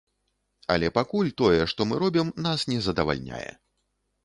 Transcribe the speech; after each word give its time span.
Але 0.75 0.89
пакуль 0.97 1.29
тое, 1.41 1.59
што 1.75 1.87
мы 1.91 2.01
робім, 2.05 2.33
нас 2.49 2.67
не 2.73 2.79
задавальняе. 2.89 3.47